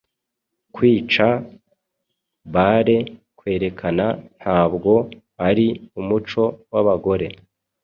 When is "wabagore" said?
6.71-7.27